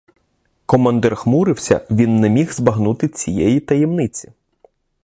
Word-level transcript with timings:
Командир 0.65 1.15
хмурився, 1.15 1.87
він 1.91 2.19
не 2.19 2.29
міг 2.29 2.51
збагнути 2.53 3.07
цієї 3.07 3.59
таємниці. 3.59 4.31